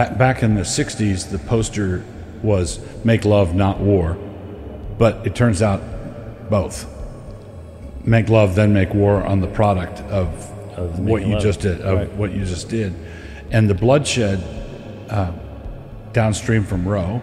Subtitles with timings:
[0.00, 2.02] back back in the '60s, the poster
[2.42, 4.16] was "Make love, not war,"
[4.98, 5.80] but it turns out
[6.48, 6.86] both.
[8.04, 10.28] Make love, then make war on the product of,
[10.78, 11.42] Of what you love.
[11.42, 12.12] just did, of Right.
[12.14, 12.94] what you just did,
[13.50, 14.42] and the bloodshed
[15.10, 15.32] uh,
[16.14, 17.20] downstream from Roe.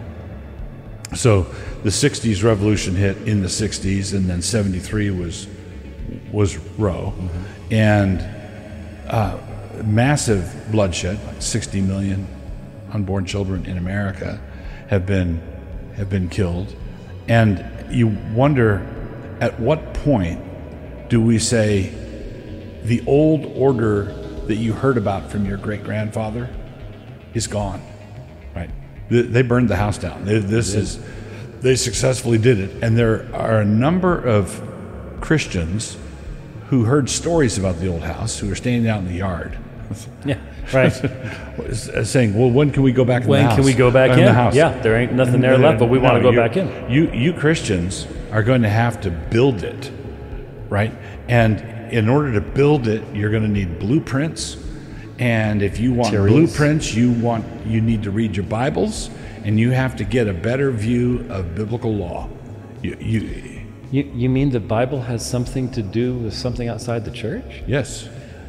[1.16, 1.46] So
[1.82, 5.48] the '60s revolution hit in the '60s, and then '73 was
[6.30, 7.12] was Roe,
[7.72, 8.24] and
[9.08, 9.36] uh,
[9.84, 11.18] massive bloodshed.
[11.40, 12.26] 60 million
[12.92, 14.40] unborn children in America
[14.88, 15.40] have been
[15.96, 16.74] have been killed,
[17.26, 18.86] and you wonder
[19.40, 20.40] at what point
[21.08, 21.92] do we say
[22.84, 24.04] the old order
[24.46, 26.48] that you heard about from your great grandfather
[27.34, 27.82] is gone,
[28.54, 28.70] right?
[29.10, 30.24] They, burned the house down.
[30.24, 31.00] This is
[31.60, 34.62] they successfully did it, and there are a number of
[35.20, 35.96] Christians
[36.68, 39.58] who heard stories about the old house who are standing out in the yard.
[40.24, 40.38] Yeah,
[40.72, 40.92] right.
[41.58, 43.22] Uh, saying, "Well, when can we go back?
[43.24, 43.56] In When the house?
[43.56, 44.20] can we go back in?
[44.20, 44.24] in?
[44.26, 44.54] the house?
[44.54, 46.68] Yeah, there ain't nothing there left, but we wanna go you- back in.
[46.90, 49.90] You, you Christians are going to have to build it,
[50.70, 50.92] right?
[51.28, 51.60] And
[51.92, 54.56] in order to build it, you're going to need blueprints.
[55.18, 56.36] And if you want Materials.
[56.50, 59.10] blueprints, you want you need to read your Bibles,
[59.44, 62.28] and you have to get a better view of biblical law.
[62.82, 63.20] You, you
[63.90, 67.62] You, you mean the Bible has something to do with something outside the church?
[67.66, 68.08] yes.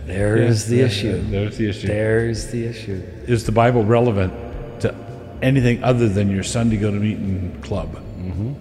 [0.10, 1.22] There's the Yeah, issue.
[1.30, 1.88] There's the issue.
[1.88, 3.04] There's the issue.
[3.28, 4.34] Is the Bible relevant
[4.82, 4.96] to
[5.44, 7.94] anything other than your Sunday go to meeting club?
[7.96, 8.54] Mm-hmm.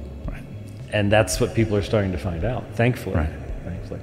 [0.93, 3.17] And that's what people are starting to find out, thankfully.
[3.17, 3.31] Right.
[3.65, 4.01] Thankfully.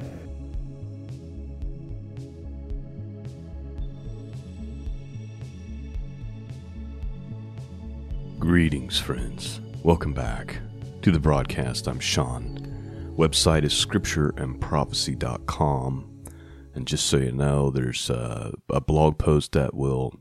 [8.39, 9.61] Greetings, friends.
[9.83, 10.57] Welcome back
[11.03, 11.87] to the broadcast.
[11.87, 13.13] I'm Sean.
[13.17, 16.14] Website is scriptureandprophecy.com.
[16.75, 20.19] And just so you know, there's uh, a blog post that will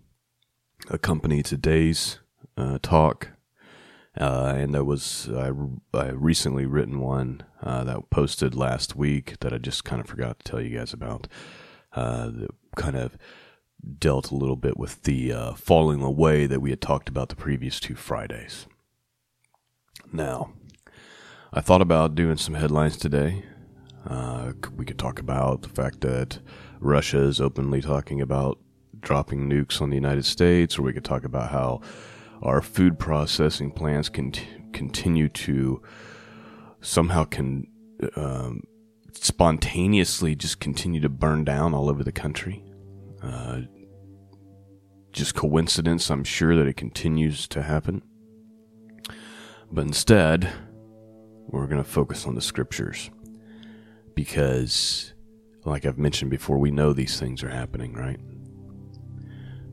[0.88, 2.20] accompany today's
[2.56, 3.30] uh, talk.
[4.16, 5.50] Uh, and there was, I,
[5.92, 10.38] I recently written one uh, that posted last week that I just kind of forgot
[10.38, 11.26] to tell you guys about.
[11.92, 13.18] Uh, that kind of
[13.98, 17.80] dealt a little bit with the falling away that we had talked about the previous
[17.80, 18.66] two Fridays.
[20.12, 20.52] Now,
[21.52, 23.44] I thought about doing some headlines today.
[24.06, 26.38] Uh, we could talk about the fact that
[26.80, 28.58] Russia is openly talking about
[29.00, 31.80] dropping nukes on the United States, or we could talk about how
[32.42, 34.32] our food processing plants can
[34.72, 35.80] continue to
[36.80, 37.66] somehow can
[38.16, 38.62] um,
[39.12, 42.62] spontaneously just continue to burn down all over the country.
[43.22, 43.62] Uh,
[45.12, 48.02] just coincidence, I'm sure that it continues to happen.
[49.70, 50.52] But instead,
[51.46, 53.10] we're going to focus on the scriptures.
[54.14, 55.14] Because,
[55.64, 58.20] like I've mentioned before, we know these things are happening, right?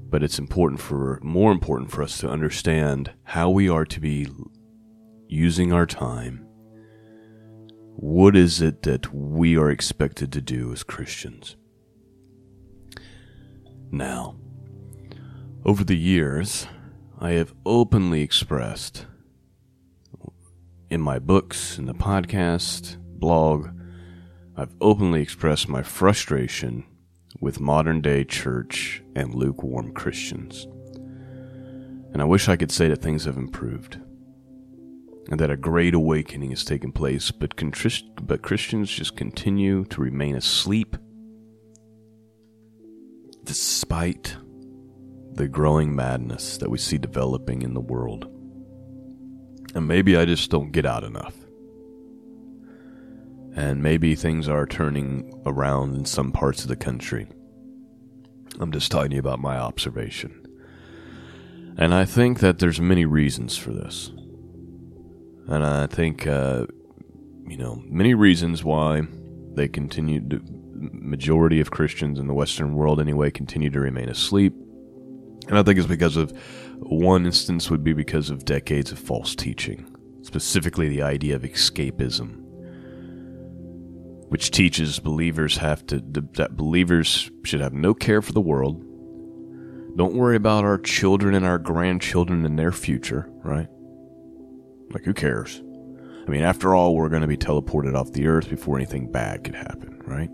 [0.09, 4.27] But it's important for, more important for us to understand how we are to be
[5.27, 6.45] using our time.
[7.95, 11.55] What is it that we are expected to do as Christians?
[13.91, 14.35] Now,
[15.63, 16.67] over the years,
[17.19, 19.05] I have openly expressed
[20.89, 23.69] in my books, in the podcast, blog,
[24.61, 26.83] I've openly expressed my frustration
[27.39, 30.67] with modern day church and lukewarm Christians.
[32.13, 33.95] And I wish I could say that things have improved
[35.31, 39.99] and that a great awakening has taken place, but, contris- but Christians just continue to
[39.99, 40.95] remain asleep
[43.43, 44.37] despite
[45.33, 48.25] the growing madness that we see developing in the world.
[49.73, 51.40] And maybe I just don't get out enough.
[53.55, 57.27] And maybe things are turning around in some parts of the country.
[58.59, 60.45] I'm just telling you about my observation.
[61.77, 64.11] And I think that there's many reasons for this.
[65.47, 66.65] And I think, uh,
[67.47, 69.01] you know, many reasons why
[69.53, 70.41] they continue to,
[70.75, 74.53] majority of Christians in the Western world anyway, continue to remain asleep.
[75.47, 76.31] And I think it's because of
[76.77, 82.40] one instance would be because of decades of false teaching, specifically the idea of escapism,
[84.31, 85.99] which teaches believers have to
[86.35, 88.79] that believers should have no care for the world.
[89.97, 93.67] Don't worry about our children and our grandchildren and their future, right?
[94.93, 95.61] Like who cares?
[96.25, 99.43] I mean, after all, we're going to be teleported off the earth before anything bad
[99.43, 100.29] could happen, right?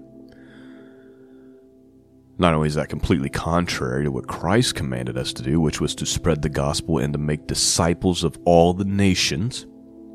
[2.38, 5.96] Not only is that completely contrary to what Christ commanded us to do, which was
[5.96, 9.66] to spread the gospel and to make disciples of all the nations,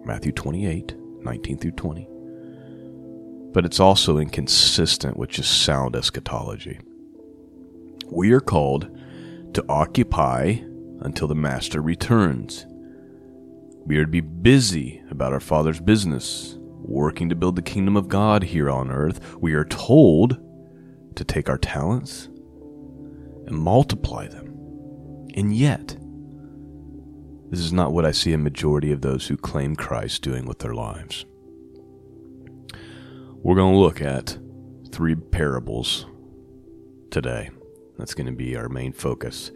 [0.05, 0.94] Matthew 28,
[1.25, 2.08] 19 through 20,
[3.52, 6.81] but it's also inconsistent with just sound eschatology.
[8.10, 8.88] We are called
[9.54, 10.58] to occupy
[11.00, 12.66] until the master returns.
[13.84, 18.08] We are to be busy about our Father's business, working to build the kingdom of
[18.08, 19.37] God here on earth.
[19.40, 20.38] We are told
[21.16, 22.28] to take our talents
[23.46, 24.46] and multiply them.
[25.34, 25.96] And yet,
[27.50, 30.60] this is not what I see a majority of those who claim Christ doing with
[30.60, 31.26] their lives.
[33.44, 34.39] We're going to look at
[34.93, 36.06] three parables
[37.11, 37.50] today.
[37.99, 39.50] That's going to be our main focus.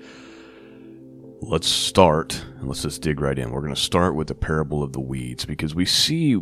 [1.41, 3.53] Let's start, and let's just dig right in.
[3.53, 6.37] We're going to start with the parable of the weeds because we see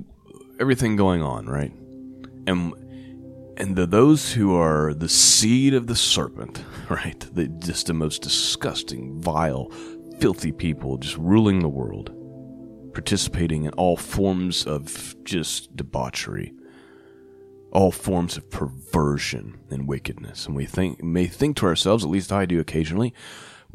[0.58, 1.70] everything going on, right?
[2.46, 2.72] And
[3.58, 7.20] and the, those who are the seed of the serpent, right?
[7.34, 9.70] The, just the most disgusting, vile,
[10.18, 12.10] filthy people just ruling the world,
[12.94, 16.54] participating in all forms of just debauchery,
[17.74, 20.46] all forms of perversion and wickedness.
[20.46, 23.12] And we think may think to ourselves, at least I do occasionally,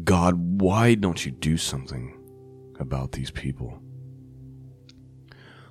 [0.03, 2.17] God, why don't you do something
[2.79, 3.81] about these people?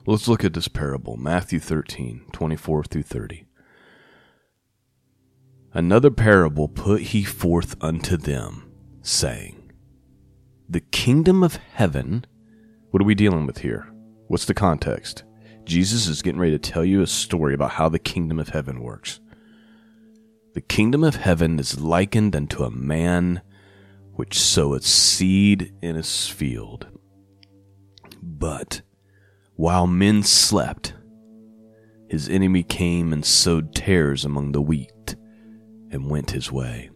[0.06, 3.46] Let's look at this parable, Matthew 13, 24 through 30.
[5.72, 8.70] Another parable put he forth unto them,
[9.02, 9.70] saying,
[10.68, 12.24] The kingdom of heaven.
[12.90, 13.92] What are we dealing with here?
[14.28, 15.24] What's the context?
[15.68, 18.80] Jesus is getting ready to tell you a story about how the kingdom of heaven
[18.80, 19.20] works.
[20.54, 23.42] The kingdom of heaven is likened unto a man
[24.14, 26.88] which soweth seed in his field.
[28.22, 28.80] But
[29.56, 30.94] while men slept,
[32.08, 35.16] his enemy came and sowed tares among the wheat
[35.90, 36.88] and went his way.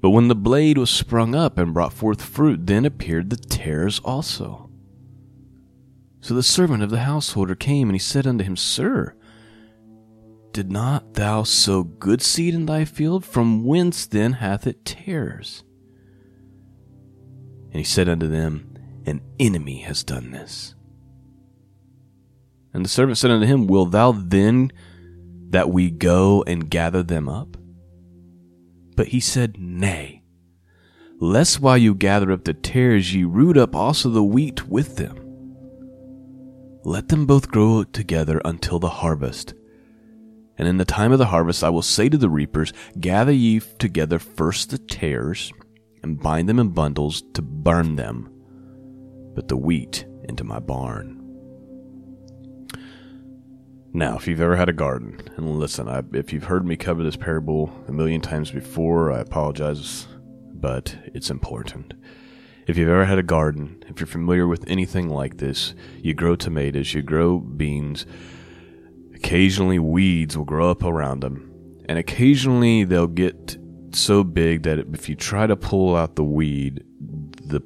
[0.00, 3.98] But when the blade was sprung up and brought forth fruit, then appeared the tares
[4.04, 4.65] also.
[6.26, 9.14] So the servant of the householder came, and he said unto him, Sir,
[10.50, 13.24] did not thou sow good seed in thy field?
[13.24, 15.62] From whence then hath it tares?
[17.70, 18.74] And he said unto them,
[19.06, 20.74] An enemy has done this.
[22.74, 24.72] And the servant said unto him, Will thou then
[25.50, 27.56] that we go and gather them up?
[28.96, 30.24] But he said, Nay,
[31.20, 35.22] lest while you gather up the tares ye root up also the wheat with them.
[36.86, 39.54] Let them both grow together until the harvest.
[40.56, 43.58] And in the time of the harvest I will say to the reapers, Gather ye
[43.58, 45.52] together first the tares,
[46.04, 48.30] and bind them in bundles to burn them,
[49.34, 51.20] but the wheat into my barn.
[53.92, 57.02] Now, if you've ever had a garden, and listen, I, if you've heard me cover
[57.02, 60.06] this parable a million times before, I apologize,
[60.54, 61.94] but it's important.
[62.66, 65.72] If you've ever had a garden, if you're familiar with anything like this,
[66.02, 68.06] you grow tomatoes, you grow beans,
[69.14, 71.48] occasionally weeds will grow up around them,
[71.88, 73.56] and occasionally they'll get
[73.92, 77.62] so big that if you try to pull out the weed, the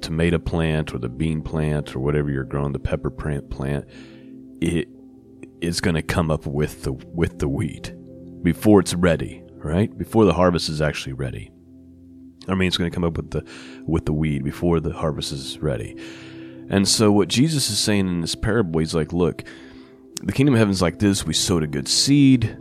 [0.00, 3.86] tomato plant or the bean plant or whatever you're growing, the pepper plant plant,
[4.60, 4.88] it
[5.60, 7.92] is going to come up with the with the wheat
[8.44, 9.98] before it's ready, right?
[9.98, 11.50] Before the harvest is actually ready.
[12.48, 13.44] I mean, it's going to come up with the
[13.86, 15.96] with the weed before the harvest is ready.
[16.70, 19.44] And so, what Jesus is saying in this parable, he's like, "Look,
[20.22, 21.24] the kingdom of heaven is like this.
[21.24, 22.56] We sowed a good seed,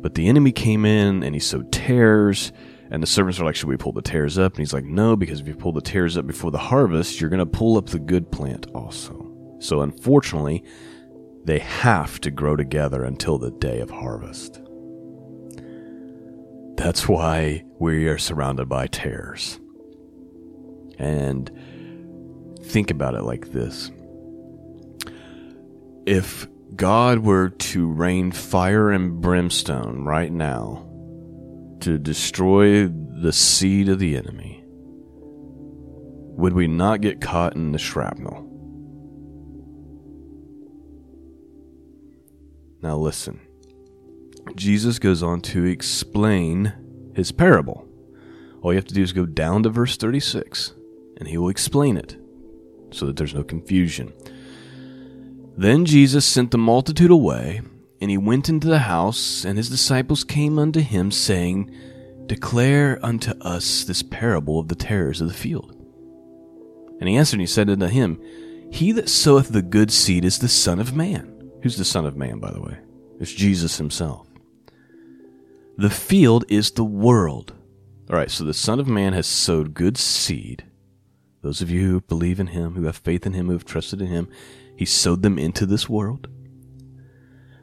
[0.00, 2.52] but the enemy came in and he sowed tares."
[2.88, 4.52] And the servants are like, Should we pull the tares up?
[4.52, 7.30] And he's like, No, because if you pull the tares up before the harvest, you're
[7.30, 9.28] going to pull up the good plant also.
[9.58, 10.62] So, unfortunately,
[11.44, 14.60] they have to grow together until the day of harvest.
[16.76, 19.58] That's why we are surrounded by tares.
[20.98, 21.50] And
[22.62, 23.90] think about it like this
[26.06, 30.86] if God were to rain fire and brimstone right now
[31.80, 34.62] to destroy the seed of the enemy,
[36.36, 38.44] would we not get caught in the shrapnel?
[42.82, 43.40] Now, listen.
[44.54, 46.72] Jesus goes on to explain
[47.16, 47.88] his parable.
[48.62, 50.74] All you have to do is go down to verse 36,
[51.16, 52.16] and he will explain it
[52.90, 54.12] so that there's no confusion.
[55.56, 57.62] Then Jesus sent the multitude away,
[58.00, 61.74] and he went into the house, and his disciples came unto him, saying,
[62.26, 65.72] Declare unto us this parable of the tares of the field.
[67.00, 68.20] And he answered and he said unto him,
[68.70, 71.50] He that soweth the good seed is the Son of Man.
[71.62, 72.78] Who's the Son of Man, by the way?
[73.20, 74.25] It's Jesus himself.
[75.78, 77.54] The field is the world.
[78.08, 80.64] All right, so the Son of Man has sowed good seed.
[81.42, 84.00] Those of you who believe in him, who have faith in him, who have trusted
[84.00, 84.28] in him,
[84.74, 86.28] he sowed them into this world.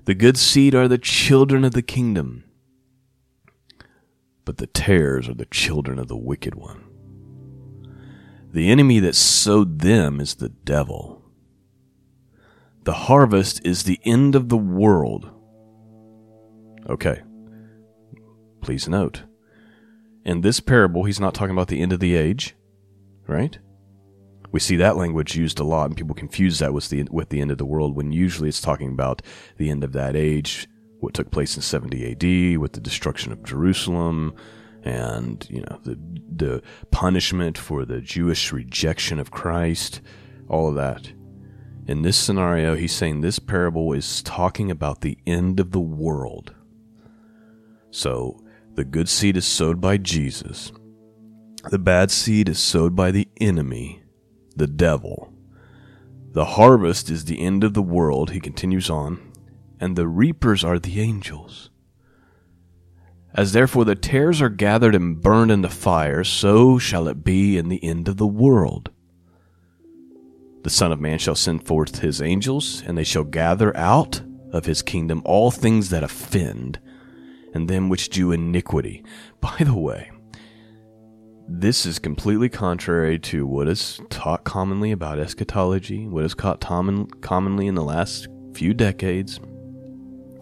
[0.06, 2.44] The good seed are the children of the kingdom,
[4.46, 6.84] but the tares are the children of the wicked one.
[8.52, 11.24] The enemy that sowed them is the devil.
[12.84, 15.32] The harvest is the end of the world.
[16.88, 17.22] Okay.
[18.64, 19.24] Please note.
[20.24, 22.56] In this parable, he's not talking about the end of the age,
[23.28, 23.60] right?
[24.54, 27.42] We see that language used a lot, and people confuse that with the with the
[27.42, 29.22] end of the world when usually it's talking about
[29.58, 30.70] the end of that age,
[31.02, 34.34] what took place in 70 AD with the destruction of Jerusalem,
[34.84, 36.00] and you know the
[36.34, 40.00] the punishment for the Jewish rejection of Christ,
[40.48, 41.12] all of that.
[41.86, 46.56] In this scenario, he's saying this parable is talking about the end of the world.
[47.92, 48.43] So
[48.76, 50.72] the good seed is sowed by Jesus.
[51.70, 54.04] The bad seed is sowed by the enemy,
[54.56, 55.32] the devil.
[56.32, 59.32] The harvest is the end of the world, he continues on,
[59.80, 61.70] and the reapers are the angels.
[63.36, 67.58] As therefore the tares are gathered and burned in the fire, so shall it be
[67.58, 68.90] in the end of the world.
[70.64, 74.66] The Son of Man shall send forth his angels, and they shall gather out of
[74.66, 76.80] his kingdom all things that offend
[77.54, 79.04] and them which do iniquity.
[79.42, 80.12] By the way,
[81.48, 86.62] this is completely contrary to what is taught commonly about eschatology, what is taught
[87.22, 89.40] commonly in the last few decades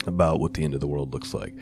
[0.05, 1.55] about what the end of the world looks like.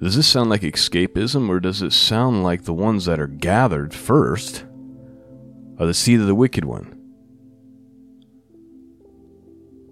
[0.00, 3.94] Does this sound like escapism, or does it sound like the ones that are gathered
[3.94, 4.64] first
[5.78, 6.92] are the seed of the wicked one?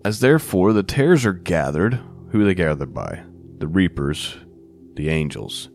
[0.04, 3.22] As therefore the tares are gathered, who are they gathered by?
[3.58, 4.36] The reapers,
[4.96, 5.70] the angels.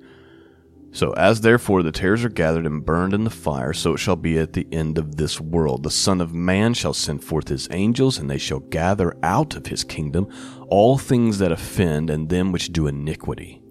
[0.92, 4.16] So, as therefore the tares are gathered and burned in the fire, so it shall
[4.16, 5.84] be at the end of this world.
[5.84, 9.68] The Son of Man shall send forth his angels, and they shall gather out of
[9.68, 10.28] his kingdom
[10.68, 13.62] all things that offend and them which do iniquity,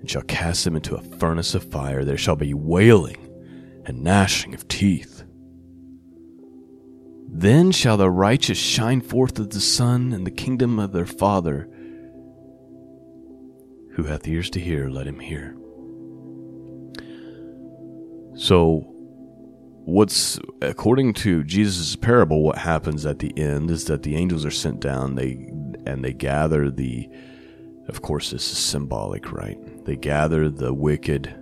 [0.00, 2.04] and shall cast them into a furnace of fire.
[2.04, 3.28] There shall be wailing
[3.84, 5.22] and gnashing of teeth.
[7.30, 11.68] Then shall the righteous shine forth as the sun in the kingdom of their Father.
[13.98, 15.56] Who hath ears to hear, let him hear.
[18.36, 18.84] So,
[19.86, 24.52] what's according to Jesus' parable, what happens at the end is that the angels are
[24.52, 25.16] sent down.
[25.16, 25.50] They
[25.84, 27.08] and they gather the.
[27.88, 29.58] Of course, this is symbolic, right?
[29.84, 31.34] They gather the wicked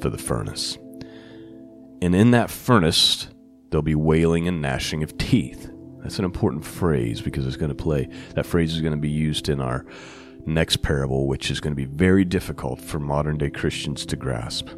[0.00, 0.78] for the furnace,
[2.00, 3.26] and in that furnace,
[3.70, 5.68] there'll be wailing and gnashing of teeth.
[5.98, 8.08] That's an important phrase because it's going to play.
[8.36, 9.84] That phrase is going to be used in our
[10.46, 14.68] next parable, which is going to be very difficult for modern day Christians to grasp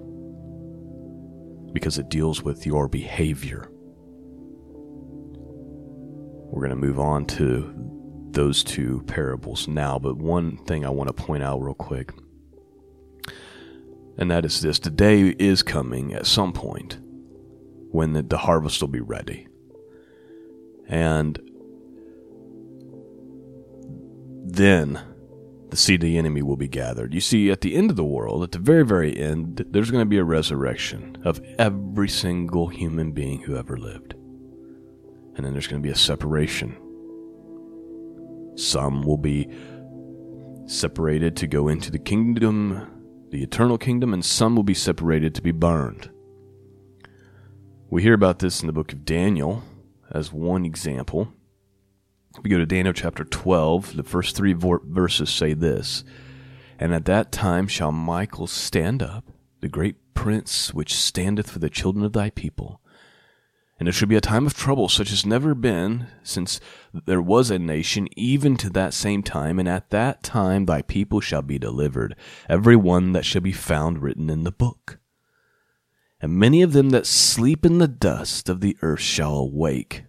[1.72, 3.68] because it deals with your behavior.
[6.50, 7.72] We're going to move on to
[8.30, 12.12] those two parables now, but one thing I want to point out real quick,
[14.18, 16.98] and that is this the day is coming at some point
[17.90, 19.48] when the, the harvest will be ready.
[20.88, 21.40] And
[24.44, 25.00] then
[25.72, 27.14] the seed of the enemy will be gathered.
[27.14, 30.02] You see, at the end of the world, at the very, very end, there's going
[30.02, 34.12] to be a resurrection of every single human being who ever lived.
[35.34, 36.76] And then there's going to be a separation.
[38.54, 39.48] Some will be
[40.66, 45.42] separated to go into the kingdom, the eternal kingdom, and some will be separated to
[45.42, 46.10] be burned.
[47.88, 49.62] We hear about this in the book of Daniel
[50.10, 51.32] as one example.
[52.40, 53.96] We go to Daniel chapter 12.
[53.96, 56.02] The first three verses say this
[56.78, 59.24] And at that time shall Michael stand up,
[59.60, 62.80] the great prince which standeth for the children of thy people.
[63.78, 66.60] And it shall be a time of trouble such as never been since
[66.92, 69.58] there was a nation, even to that same time.
[69.58, 72.14] And at that time thy people shall be delivered,
[72.48, 74.98] every one that shall be found written in the book.
[76.20, 80.04] And many of them that sleep in the dust of the earth shall awake,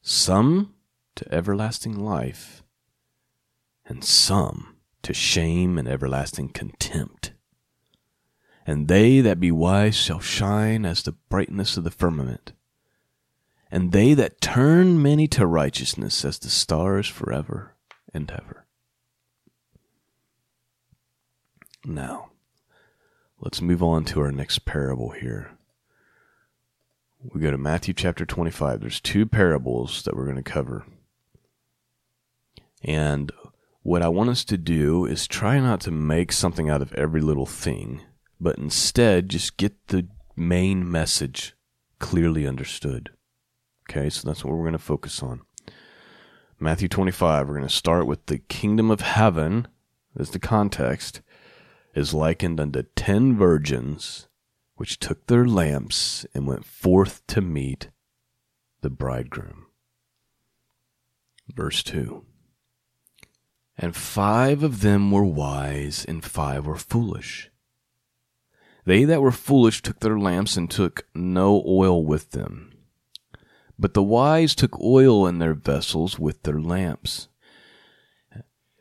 [0.00, 0.72] some
[1.16, 2.62] to everlasting life,
[3.84, 7.32] and some to shame and everlasting contempt.
[8.66, 12.52] And they that be wise shall shine as the brightness of the firmament,
[13.70, 17.74] and they that turn many to righteousness as the stars forever
[18.12, 18.66] and ever.
[21.84, 22.30] Now,
[23.40, 25.52] let's move on to our next parable here.
[27.22, 28.80] We go to Matthew chapter 25.
[28.80, 30.84] There's two parables that we're going to cover.
[32.86, 33.32] And
[33.82, 37.20] what I want us to do is try not to make something out of every
[37.20, 38.02] little thing,
[38.40, 41.54] but instead just get the main message
[41.98, 43.10] clearly understood.
[43.90, 45.42] Okay, so that's what we're going to focus on.
[46.60, 49.66] Matthew 25, we're going to start with the kingdom of heaven,
[50.18, 51.20] as the context,
[51.94, 54.28] is likened unto ten virgins
[54.76, 57.88] which took their lamps and went forth to meet
[58.82, 59.66] the bridegroom.
[61.48, 62.24] Verse 2
[63.78, 67.50] And five of them were wise, and five were foolish.
[68.86, 72.72] They that were foolish took their lamps and took no oil with them.
[73.78, 77.28] But the wise took oil in their vessels with their lamps.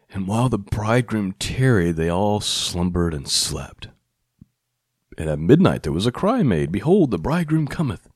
[0.10, 3.90] And while the bridegroom tarried, they all slumbered and slept.
[5.18, 8.08] And at midnight there was a cry made, Behold, the bridegroom cometh.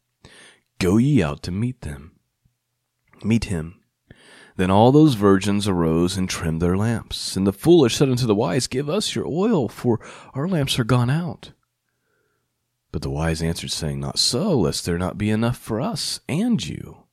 [0.78, 2.14] Go ye out to meet them.
[3.24, 3.79] Meet him.
[4.60, 7.38] Then all those virgins arose and trimmed their lamps.
[7.38, 10.02] And the foolish said unto the wise, Give us your oil, for
[10.34, 11.54] our lamps are gone out.
[12.92, 16.62] But the wise answered, saying, Not so, lest there not be enough for us and
[16.62, 17.06] you.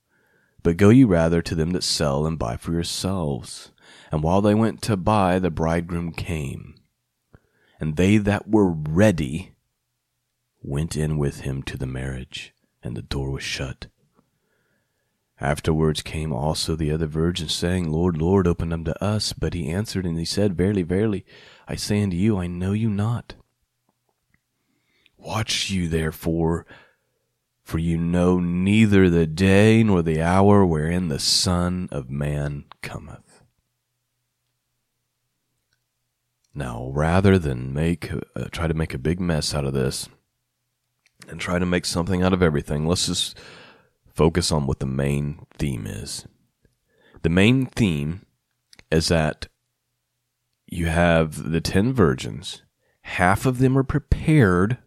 [0.64, 3.70] But go ye rather to them that sell and buy for yourselves.
[4.10, 6.74] And while they went to buy, the bridegroom came.
[7.78, 9.54] And they that were ready
[10.64, 13.86] went in with him to the marriage, and the door was shut.
[15.40, 19.34] Afterwards came also the other virgins, saying, Lord, Lord, open unto us.
[19.34, 21.26] But he answered and he said, Verily, verily,
[21.68, 23.34] I say unto you, I know you not.
[25.18, 26.64] Watch you therefore,
[27.62, 33.42] for you know neither the day nor the hour wherein the Son of Man cometh.
[36.54, 40.08] Now, rather than make uh, try to make a big mess out of this
[41.28, 43.36] and try to make something out of everything, let's just
[44.16, 46.26] focus on what the main theme is.
[47.22, 48.24] The main theme
[48.90, 49.48] is that
[50.66, 52.62] you have the 10 virgins,
[53.02, 54.78] half of them are prepared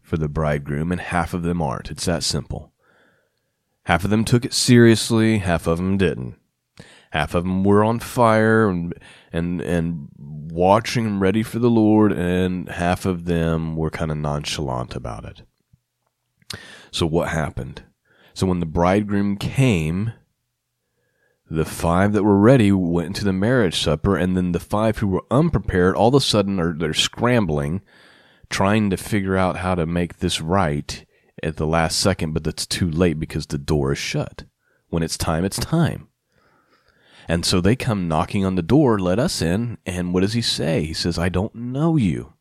[0.00, 1.90] for the bridegroom and half of them aren't.
[1.90, 2.72] It's that simple.
[3.84, 6.36] Half of them took it seriously, half of them didn't.
[7.10, 8.94] Half of them were on fire and
[9.32, 14.16] and and watching and ready for the Lord, and half of them were kind of
[14.16, 15.42] nonchalant about it.
[16.90, 17.82] So what happened?
[18.34, 20.12] So when the bridegroom came,
[21.50, 25.08] the five that were ready went into the marriage supper, and then the five who
[25.08, 27.82] were unprepared all of a sudden are they're scrambling,
[28.48, 31.04] trying to figure out how to make this right
[31.42, 34.44] at the last second, but it's too late because the door is shut.
[34.88, 36.08] When it's time, it's time.
[37.28, 40.42] And so they come knocking on the door, let us in, and what does he
[40.42, 40.84] say?
[40.84, 42.34] He says, I don't know you.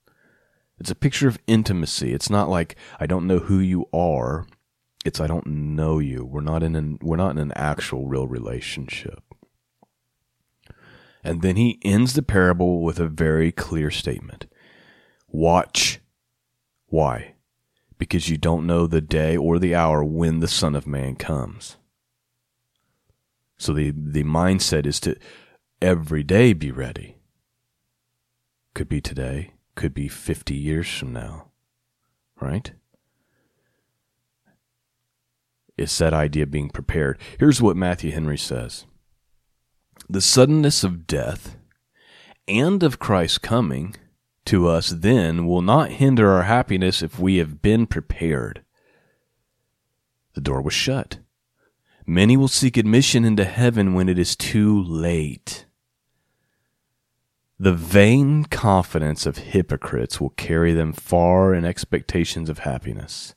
[0.79, 2.13] It's a picture of intimacy.
[2.13, 4.47] It's not like I don't know who you are.
[5.03, 6.23] It's I don't know you.
[6.23, 9.23] We're not in an we're not in an actual real relationship.
[11.23, 14.47] And then he ends the parable with a very clear statement.
[15.27, 15.99] Watch.
[16.87, 17.35] Why?
[17.97, 21.77] Because you don't know the day or the hour when the Son of Man comes.
[23.57, 25.15] So the, the mindset is to
[25.81, 27.17] every day be ready.
[28.73, 31.51] Could be today, could be 50 years from now,
[32.39, 32.71] right?
[35.81, 37.17] It's that idea of being prepared.
[37.39, 38.85] Here's what Matthew Henry says
[40.09, 41.57] The suddenness of death
[42.47, 43.95] and of Christ's coming
[44.45, 48.63] to us then will not hinder our happiness if we have been prepared.
[50.33, 51.19] The door was shut.
[52.05, 55.65] Many will seek admission into heaven when it is too late.
[57.59, 63.35] The vain confidence of hypocrites will carry them far in expectations of happiness.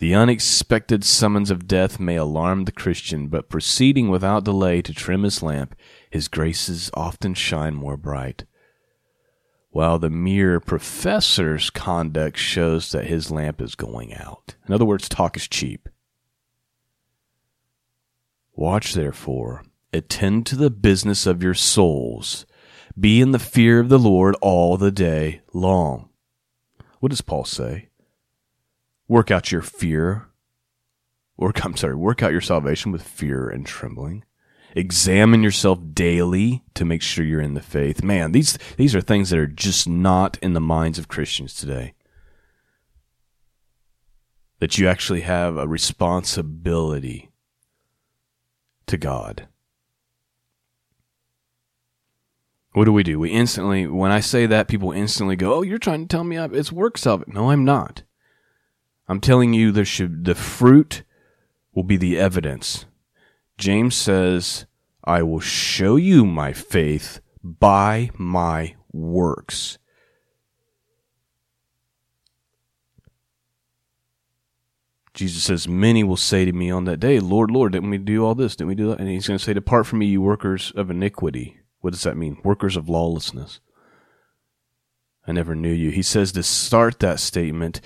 [0.00, 5.24] The unexpected summons of death may alarm the Christian, but proceeding without delay to trim
[5.24, 5.76] his lamp,
[6.08, 8.44] his graces often shine more bright.
[9.68, 14.54] While the mere professor's conduct shows that his lamp is going out.
[14.66, 15.86] In other words, talk is cheap.
[18.54, 22.46] Watch therefore, attend to the business of your souls,
[22.98, 26.08] be in the fear of the Lord all the day long.
[27.00, 27.89] What does Paul say?
[29.10, 30.28] Work out your fear.
[31.36, 34.24] Work, I'm sorry, work out your salvation with fear and trembling.
[34.76, 38.04] Examine yourself daily to make sure you're in the faith.
[38.04, 41.94] Man, these, these are things that are just not in the minds of Christians today.
[44.60, 47.32] That you actually have a responsibility
[48.86, 49.48] to God.
[52.74, 53.18] What do we do?
[53.18, 56.38] We instantly, when I say that, people instantly go, "Oh, you're trying to tell me
[56.38, 58.04] it's of it." No, I'm not.
[59.10, 61.02] I'm telling you, there should the fruit
[61.74, 62.86] will be the evidence.
[63.58, 64.66] James says,
[65.02, 69.78] "I will show you my faith by my works."
[75.12, 78.24] Jesus says, Many will say to me on that day, Lord, Lord, didn't we do
[78.24, 78.54] all this?
[78.54, 79.00] Didn't we do that?
[79.00, 81.58] And he's going to say, Depart from me, you workers of iniquity.
[81.80, 82.38] What does that mean?
[82.44, 83.58] Workers of lawlessness.
[85.26, 85.90] I never knew you.
[85.90, 87.80] He says to start that statement,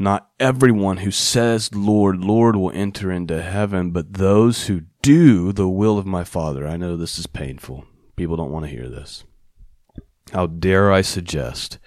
[0.00, 5.68] not everyone who says, Lord, Lord, will enter into heaven, but those who do the
[5.68, 6.66] will of my Father.
[6.66, 7.84] I know this is painful.
[8.16, 9.24] People don't want to hear this.
[10.32, 11.78] How dare I suggest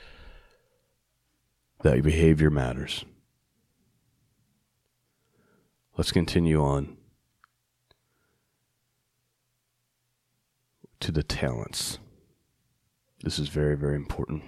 [1.82, 3.04] that behavior matters?
[5.98, 6.96] Let's continue on
[11.00, 11.98] to the talents.
[13.24, 14.44] This is very, very important.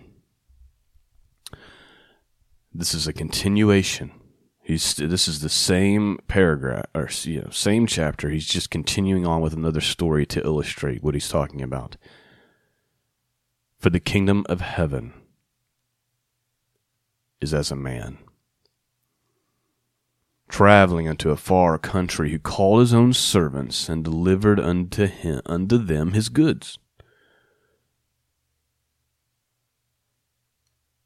[2.77, 4.11] This is a continuation.
[4.61, 8.29] He's this is the same paragraph or you know, same chapter.
[8.29, 11.95] He's just continuing on with another story to illustrate what he's talking about.
[13.79, 15.13] For the kingdom of heaven
[17.39, 18.17] is as a man
[20.49, 25.77] traveling unto a far country who called his own servants and delivered unto him unto
[25.77, 26.77] them his goods.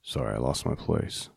[0.01, 1.29] Sorry, I lost my place.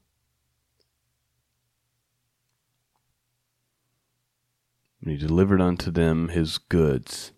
[5.02, 7.32] And he delivered unto them his goods.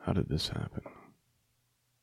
[0.00, 0.82] How did this happen?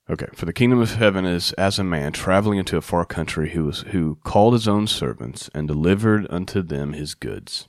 [0.09, 3.49] Okay, for the kingdom of heaven is as a man traveling into a far country
[3.49, 7.67] who was who called his own servants and delivered unto them his goods.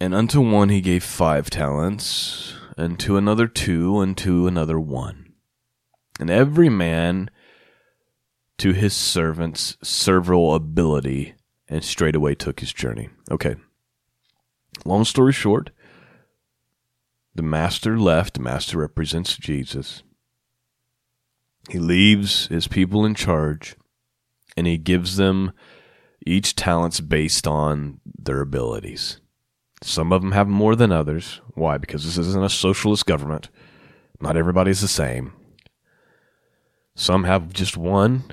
[0.00, 5.32] And unto one he gave five talents, and to another two, and to another one.
[6.20, 7.30] And every man
[8.58, 11.34] to his servant's several ability,
[11.68, 13.08] and straightway took his journey.
[13.30, 13.56] Okay.
[14.84, 15.70] Long story short,
[17.34, 18.34] the master left.
[18.34, 20.02] The master represents Jesus.
[21.68, 23.76] He leaves his people in charge
[24.56, 25.52] and he gives them
[26.26, 29.20] each talents based on their abilities.
[29.82, 31.40] Some of them have more than others.
[31.54, 31.78] Why?
[31.78, 33.50] Because this isn't a socialist government.
[34.20, 35.32] Not everybody's the same.
[36.96, 38.24] Some have just one,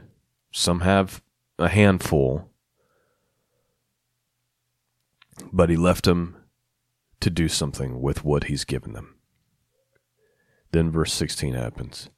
[0.57, 1.21] some have
[1.59, 2.49] a handful.
[5.51, 6.37] But he left them
[7.19, 9.17] to do something with what he's given them.
[10.71, 12.09] Then verse 16 happens.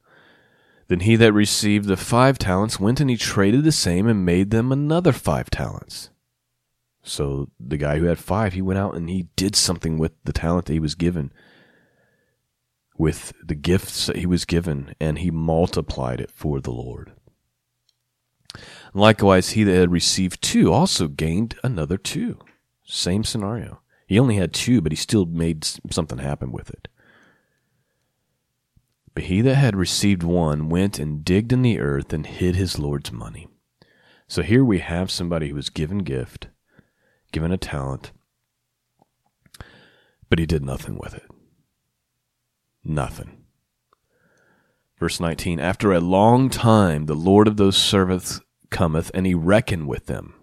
[0.86, 4.50] Then he that received the five talents went and he traded the same and made
[4.50, 6.10] them another five talents.
[7.02, 10.32] So the guy who had five, he went out and he did something with the
[10.32, 11.32] talent that he was given,
[12.96, 17.14] with the gifts that he was given, and he multiplied it for the Lord.
[18.94, 22.38] Likewise, he that had received two also gained another two.
[22.84, 23.80] Same scenario.
[24.06, 26.88] He only had two, but he still made something happen with it.
[29.14, 32.78] But he that had received one went and digged in the earth and hid his
[32.78, 33.48] Lord's money.
[34.26, 36.48] So here we have somebody who was given gift,
[37.32, 38.12] given a talent,
[40.30, 41.28] but he did nothing with it.
[42.84, 43.37] Nothing.
[44.98, 49.88] Verse 19 After a long time, the Lord of those servants cometh, and he reckoned
[49.88, 50.34] with them.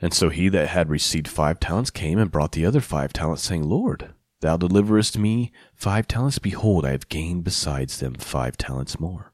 [0.00, 3.42] And so he that had received five talents came and brought the other five talents,
[3.42, 6.38] saying, Lord, Thou deliverest me five talents.
[6.38, 9.32] Behold, I have gained besides them five talents more.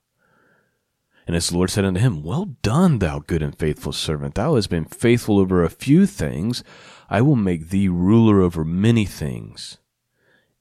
[1.27, 4.35] And his Lord said unto him, Well done, thou good and faithful servant.
[4.35, 6.63] Thou hast been faithful over a few things.
[7.09, 9.79] I will make thee ruler over many things.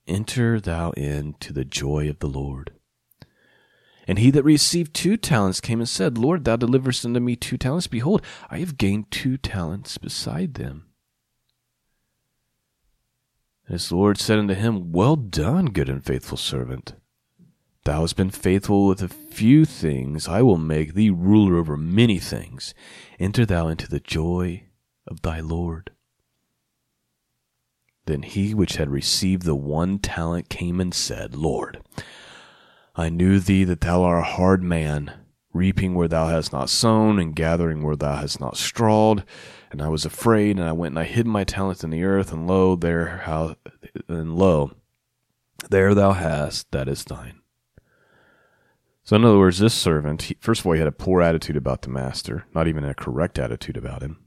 [0.07, 2.71] Enter thou in to the joy of the Lord.
[4.07, 7.57] And he that received two talents came and said, Lord, thou deliverest unto me two
[7.57, 7.87] talents.
[7.87, 10.85] Behold, I have gained two talents beside them.
[13.67, 16.93] And his Lord said unto him, Well done, good and faithful servant.
[17.83, 22.19] Thou hast been faithful with a few things, I will make thee ruler over many
[22.19, 22.73] things.
[23.19, 24.65] Enter thou into the joy
[25.07, 25.91] of thy Lord.
[28.05, 31.81] Then he which had received the one talent came and said, Lord,
[32.95, 35.11] I knew thee that thou art a hard man,
[35.53, 39.25] reaping where thou hast not sown, and gathering where thou hast not strawed.
[39.71, 42.31] And I was afraid, and I went and I hid my talent in the earth,
[42.31, 43.55] and lo, there how
[44.07, 44.71] and lo,
[45.69, 47.41] there thou hast that is thine.
[49.03, 51.57] So, in other words, this servant, he, first of all, he had a poor attitude
[51.57, 54.24] about the master, not even a correct attitude about him.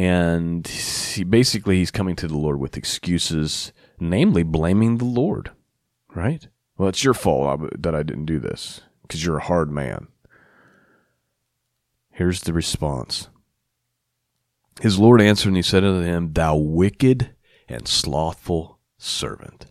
[0.00, 5.50] And he basically he's coming to the Lord with excuses, namely blaming the Lord,
[6.14, 6.48] right?
[6.78, 10.08] Well, it's your fault that I didn't do this because you're a hard man.
[12.08, 13.28] Here's the response
[14.80, 17.34] his Lord answered and he said unto him, Thou wicked
[17.68, 19.66] and slothful servant.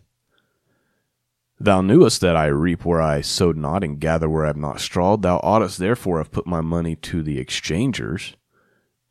[1.58, 4.80] Thou knewest that I reap where I sowed not, and gather where I have not
[4.80, 5.22] strawed.
[5.22, 8.36] Thou oughtest therefore have put my money to the exchangers.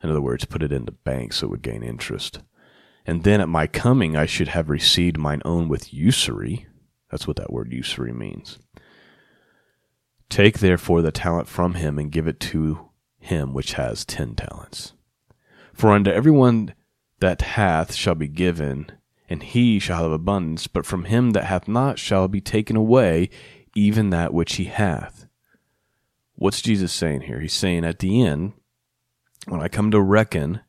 [0.01, 2.39] In other words, put it in the bank so it would gain interest.
[3.05, 6.67] and then at my coming I should have received mine own with usury.
[7.09, 8.59] That's what that word usury means.
[10.29, 14.93] Take therefore the talent from him and give it to him which has ten talents.
[15.73, 16.75] For unto everyone
[17.19, 18.91] that hath shall be given,
[19.27, 23.29] and he shall have abundance, but from him that hath not shall be taken away
[23.75, 25.25] even that which he hath.
[26.35, 27.39] What's Jesus saying here?
[27.39, 28.53] He's saying at the end,
[29.49, 30.61] when I come to reckon,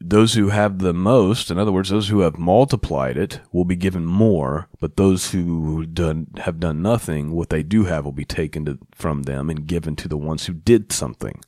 [0.00, 3.76] those who have the most, in other words, those who have multiplied it, will be
[3.76, 8.24] given more, but those who done, have done nothing, what they do have will be
[8.24, 11.40] taken to, from them and given to the ones who did something.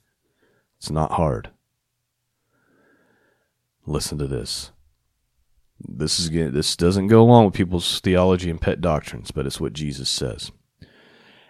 [0.78, 1.50] It's not hard.
[3.84, 4.72] Listen to this.
[5.78, 9.74] This is this doesn't go along with people's theology and pet doctrines, but it's what
[9.74, 10.50] Jesus says.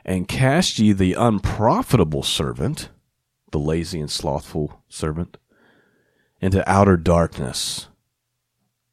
[0.04, 2.90] And cast ye the unprofitable servant,
[3.52, 5.38] the lazy and slothful servant,
[6.40, 7.88] into outer darkness.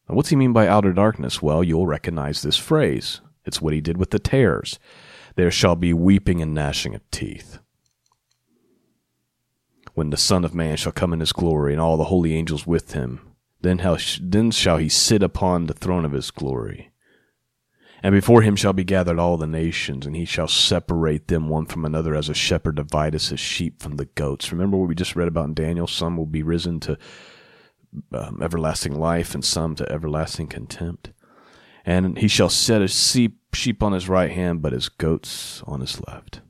[0.08, 1.42] Now, what's he mean by outer darkness?
[1.42, 3.22] Well, you'll recognize this phrase.
[3.46, 4.80] It's what he did with the tares.
[5.36, 7.60] There shall be weeping and gnashing of teeth.
[9.94, 12.66] When the Son of Man shall come in his glory, and all the holy angels
[12.66, 16.93] with him, then, how, then shall he sit upon the throne of his glory.
[18.04, 21.66] And before him shall be gathered all the nations, and he shall separate them one
[21.66, 24.52] from another as a shepherd divideth his sheep from the goats.
[24.52, 25.88] Remember what we just read about in Daniel?
[25.88, 26.98] Some will be risen to
[28.14, 31.14] um, everlasting life, and some to everlasting contempt.
[31.86, 32.94] And he shall set his
[33.54, 36.42] sheep on his right hand, but his goats on his left.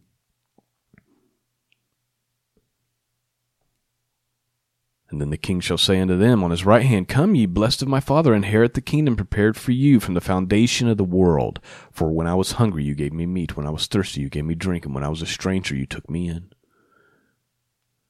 [5.14, 7.84] And then the king shall say unto them on his right hand, Come ye, blessed
[7.84, 11.60] of my father, inherit the kingdom prepared for you from the foundation of the world.
[11.92, 13.56] For when I was hungry, you gave me meat.
[13.56, 14.88] When I was thirsty, you gave me drink.
[14.88, 16.52] And when I was a stranger, you took me in.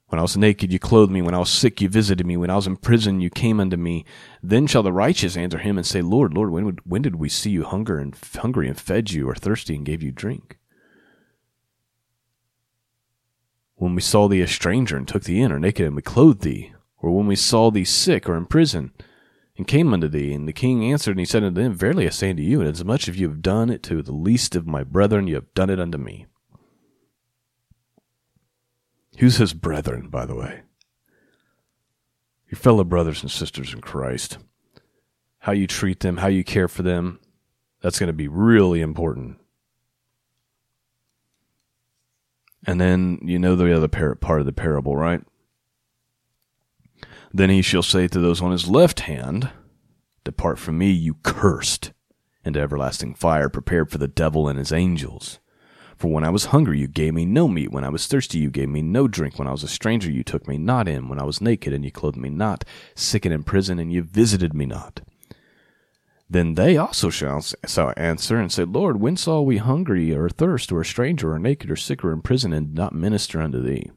[0.08, 1.22] When I was naked, you clothed me.
[1.22, 2.38] When I was sick, you visited me.
[2.38, 4.06] When I was in prison, you came unto me.
[4.42, 7.50] Then shall the righteous answer him and say, Lord, Lord, when, when did we see
[7.50, 10.58] you hunger and hungry and fed you, or thirsty and gave you drink?
[13.76, 16.44] When we saw thee a stranger and took thee in, or naked and we clothed
[16.44, 16.73] thee,
[17.04, 18.94] or when we saw thee sick or in prison,
[19.58, 20.34] and came unto thee?
[20.34, 23.10] And the king answered, and he said unto them, Verily I say unto you, inasmuch
[23.10, 25.82] as you have done it to the least of my brethren, you have done it
[25.82, 26.28] unto me.
[29.18, 30.62] Who's his brethren, by the way?
[32.50, 34.38] Your fellow brothers and sisters in Christ.
[35.40, 37.20] How you treat them, how you care for them,
[37.82, 39.40] that's going to be really important.
[42.66, 45.22] And then you know the other part of the parable, right?
[47.34, 49.50] Then he shall say to those on his left hand,
[50.24, 51.92] Depart from me, you cursed,
[52.46, 55.40] into everlasting fire prepared for the devil and his angels.
[55.98, 57.72] For when I was hungry, you gave me no meat.
[57.72, 59.40] When I was thirsty, you gave me no drink.
[59.40, 61.08] When I was a stranger, you took me not in.
[61.08, 62.66] When I was naked, and you clothed me not.
[62.96, 65.02] Sick and in prison, and you visited me not.
[66.30, 67.44] Then they also shall
[67.96, 71.70] answer and say, Lord, when saw we hungry, or thirst, or a stranger, or naked,
[71.70, 73.92] or sick, or in prison, and did not minister unto thee?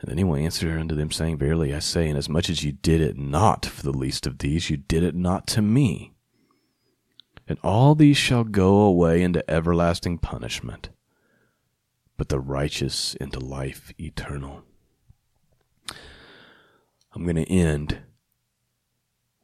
[0.00, 3.02] And then he will answer unto them, saying, Verily I say, inasmuch as you did
[3.02, 6.14] it not for the least of these, you did it not to me.
[7.46, 10.88] And all these shall go away into everlasting punishment,
[12.16, 14.62] but the righteous into life eternal.
[17.12, 17.98] I'm going to end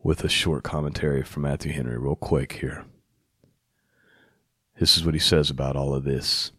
[0.02, 2.86] with a short commentary from Matthew Henry, real quick here.
[4.78, 6.52] This is what he says about all of this.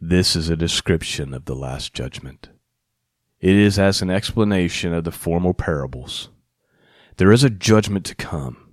[0.00, 2.50] This is a description of the Last Judgment.
[3.46, 6.30] It is as an explanation of the former parables.
[7.16, 8.72] There is a judgment to come,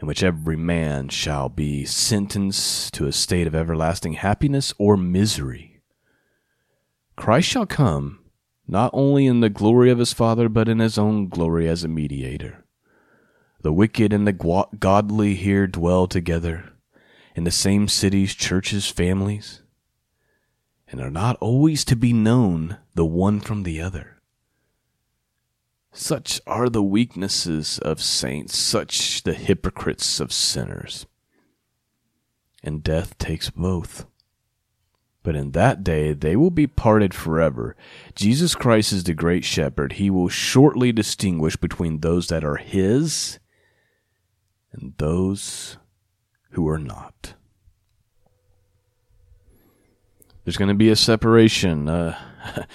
[0.00, 5.82] in which every man shall be sentenced to a state of everlasting happiness or misery.
[7.14, 8.18] Christ shall come
[8.66, 11.88] not only in the glory of his Father, but in his own glory as a
[11.88, 12.64] mediator.
[13.62, 16.72] The wicked and the godly here dwell together
[17.36, 19.59] in the same cities, churches, families
[20.90, 24.20] and are not always to be known the one from the other.
[25.92, 31.06] Such are the weaknesses of saints, such the hypocrites of sinners.
[32.62, 34.06] And death takes both.
[35.22, 37.76] But in that day they will be parted forever.
[38.14, 39.94] Jesus Christ is the great shepherd.
[39.94, 43.38] He will shortly distinguish between those that are his
[44.72, 45.76] and those
[46.50, 47.34] who are not.
[50.50, 52.18] There's going to be a separation uh,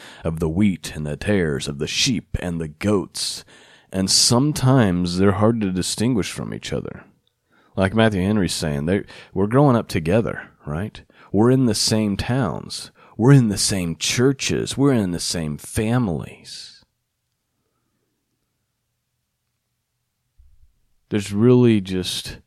[0.23, 3.43] of the wheat and the tares, of the sheep and the goats,
[3.91, 7.03] and sometimes they're hard to distinguish from each other.
[7.75, 8.85] Like Matthew Henry's saying,
[9.33, 11.03] we're growing up together, right?
[11.33, 12.91] We're in the same towns.
[13.17, 14.77] We're in the same churches.
[14.77, 16.75] We're in the same families.
[21.09, 22.39] there's really just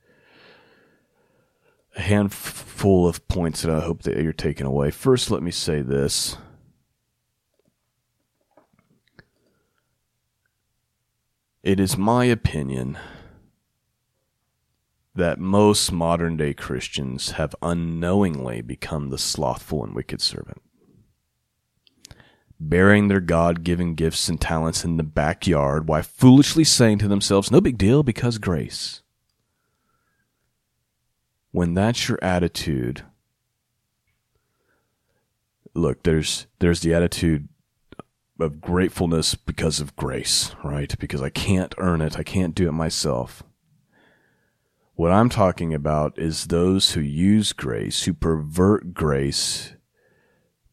[1.98, 4.90] a handful of points that I hope that you're taking away.
[4.90, 6.36] First, let me say this.
[11.62, 12.96] It is my opinion
[15.14, 20.62] that most modern day Christians have unknowingly become the slothful and wicked servant.
[22.60, 27.50] Burying their God given gifts and talents in the backyard while foolishly saying to themselves,
[27.50, 29.02] no big deal because grace.
[31.58, 33.02] When that's your attitude,
[35.74, 37.48] look, there's, there's the attitude
[38.38, 40.96] of gratefulness because of grace, right?
[41.00, 42.16] Because I can't earn it.
[42.16, 43.42] I can't do it myself.
[44.94, 49.74] What I'm talking about is those who use grace, who pervert grace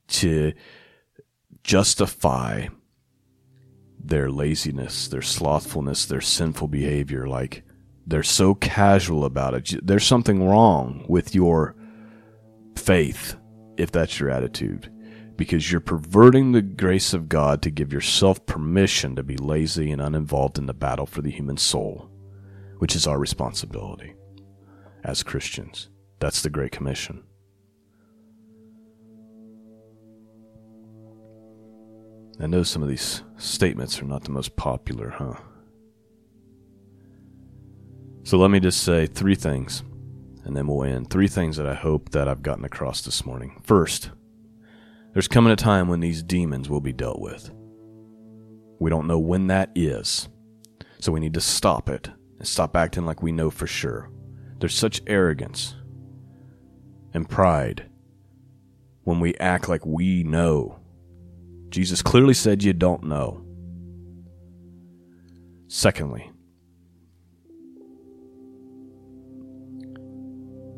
[0.10, 0.54] to
[1.63, 2.67] justify
[4.00, 7.28] their laziness, their slothfulness, their sinful behavior.
[7.28, 7.63] Like
[8.08, 9.86] they're so casual about it.
[9.86, 11.76] There's something wrong with your
[12.76, 13.36] faith
[13.78, 14.91] if that's your attitude
[15.38, 20.02] because you're perverting the grace of God to give yourself permission to be lazy and
[20.02, 22.10] uninvolved in the battle for the human soul,
[22.78, 24.13] which is our responsibility
[25.04, 25.89] as Christians.
[26.20, 27.24] That's the Great Commission.
[32.39, 35.36] I know some of these statements are not the most popular, huh?
[38.26, 39.84] So let me just say three things,
[40.46, 41.12] and then we'll end.
[41.12, 43.62] Three things that I hope that I've gotten across this morning.
[43.64, 44.10] First,
[45.14, 47.52] there's coming a time when these demons will be dealt with.
[48.80, 50.28] We don't know when that is,
[51.00, 52.10] so we need to stop it
[52.40, 54.10] and stop acting like we know for sure.
[54.58, 55.76] There's such arrogance
[57.14, 57.88] and pride
[59.04, 60.80] when we act like we know.
[61.70, 63.46] Jesus clearly said you don't know.
[65.68, 66.32] Secondly,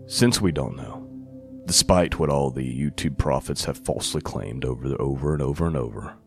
[0.07, 1.05] since we don't know,
[1.65, 6.17] despite what all the YouTube prophets have falsely claimed over over and over and over,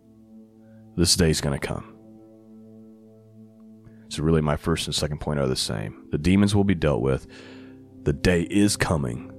[0.96, 1.96] this day's going to come.
[4.10, 6.08] So, really, my first and second point are the same.
[6.10, 7.26] The demons will be dealt with.
[8.02, 9.30] The day is coming,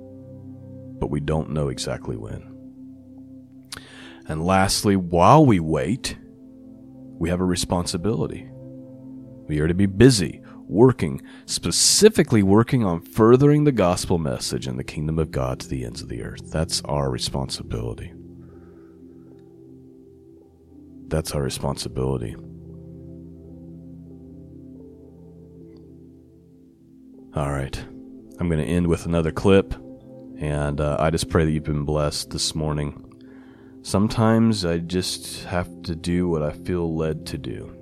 [0.99, 2.47] but we don't know exactly when.
[4.27, 6.17] And lastly, while we wait,
[7.19, 8.49] we have a responsibility.
[9.47, 10.40] We are to be busy,
[10.71, 15.83] working, specifically working on furthering the gospel message and the kingdom of God to the
[15.83, 16.49] ends of the earth.
[16.49, 18.13] That's our responsibility.
[21.07, 22.35] That's our responsibility.
[27.35, 27.77] All right.
[28.39, 29.75] I'm going to end with another clip,
[30.39, 33.05] and uh, I just pray that you've been blessed this morning.
[33.83, 37.75] Sometimes I just have to do what I feel led to do.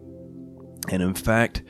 [0.90, 1.62] And in fact,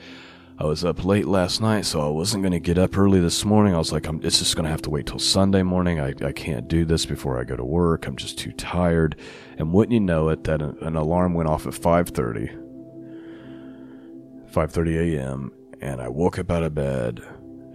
[0.62, 3.46] I was up late last night, so I wasn't going to get up early this
[3.46, 3.74] morning.
[3.74, 6.02] I was like, I'm, it's just going to have to wait till Sunday morning.
[6.02, 8.06] I, I can't do this before I go to work.
[8.06, 9.16] I'm just too tired.
[9.58, 12.52] And wouldn't you know it, that an, alarm went off at 5.30,
[14.52, 17.22] 5.30 a.m., and I woke up out of bed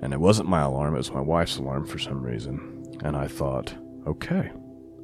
[0.01, 2.85] and it wasn't my alarm, it was my wife's alarm for some reason.
[3.03, 3.75] And I thought,
[4.07, 4.53] okay,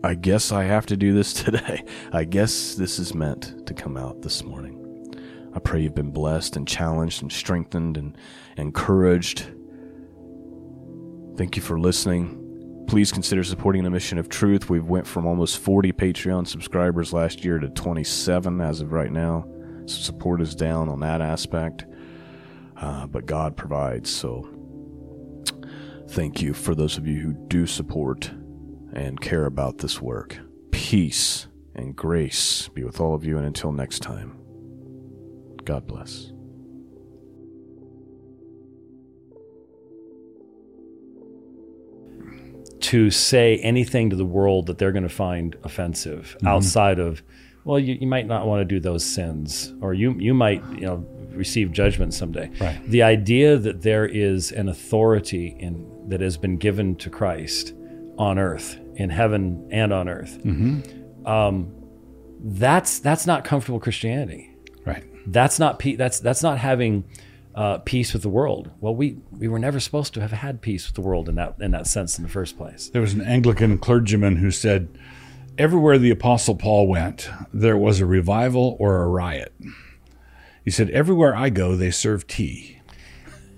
[0.05, 1.83] I guess I have to do this today.
[2.13, 4.80] I guess this is meant to come out this morning.
[5.55, 8.17] I pray you've been blessed and challenged and strengthened and
[8.57, 9.47] encouraged.
[11.37, 12.85] Thank you for listening.
[12.87, 14.69] Please consider supporting the mission of truth.
[14.69, 19.47] We've went from almost 40 Patreon subscribers last year to 27 as of right now.
[19.87, 21.85] So support is down on that aspect.
[22.77, 24.11] Uh, but God provides.
[24.11, 24.49] So
[26.11, 28.33] Thank you for those of you who do support
[28.93, 30.41] and care about this work.
[30.73, 34.40] Peace and grace be with all of you, and until next time,
[35.65, 36.33] God bless.
[42.81, 46.47] To say anything to the world that they're going to find offensive Mm-hmm.
[46.47, 47.23] outside of,
[47.65, 50.81] well, you, you might not want to do those sins, or you you might you
[50.87, 52.51] know receive judgment someday.
[52.59, 52.81] Right.
[52.89, 57.75] The idea that there is an authority in that has been given to Christ
[58.17, 61.27] on earth, in heaven and on earth, Mm-hmm.
[61.27, 61.73] um,
[62.43, 64.50] that's that's not comfortable Christianity.
[65.27, 67.05] That's not pe- that's that's not having
[67.55, 68.71] uh, peace with the world.
[68.81, 71.57] Well, we we were never supposed to have had peace with the world in that
[71.61, 72.89] in that sense in the first place.
[72.91, 74.89] There was an Anglican clergyman who said,
[75.59, 79.53] Everywhere the Apostle Paul went, there was a revival or a riot.
[80.65, 82.81] He said, Everywhere I go, they serve tea.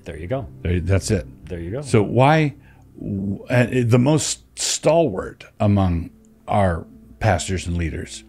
[0.05, 0.49] There you go.
[0.63, 1.27] There- That's it.
[1.47, 1.83] There you go.
[1.83, 2.55] So, why
[3.51, 6.11] uh, the most stalwart among
[6.49, 6.87] our
[7.21, 8.25] pastors and leaders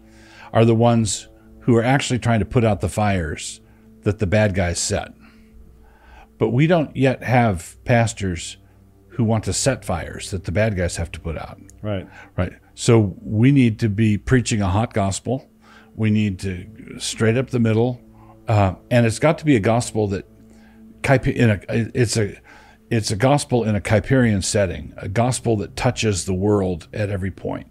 [0.52, 1.26] are the ones
[1.64, 3.60] who are actually trying to put out the fires
[4.02, 5.12] that the bad guys set?
[6.38, 8.56] but we don't yet have pastors
[9.08, 11.58] who want to set fires that the bad guys have to put out.
[11.82, 12.08] Right.
[12.36, 12.52] Right.
[12.74, 15.48] So we need to be preaching a hot gospel.
[15.94, 18.00] We need to straight up the middle,
[18.48, 20.28] uh, and it's got to be a gospel that
[21.08, 22.36] in a it's a
[22.90, 27.30] it's a gospel in a Kuyperian setting, a gospel that touches the world at every
[27.30, 27.68] point.